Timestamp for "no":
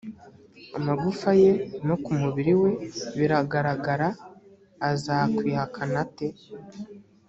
1.87-1.95